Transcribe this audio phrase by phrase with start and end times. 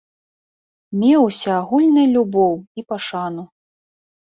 [1.01, 3.49] Меў усеагульнай любоў і пашану.